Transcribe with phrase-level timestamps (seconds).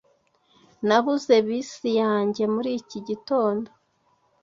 [0.87, 3.69] Nabuze bisi yanjye muri iki gitondo.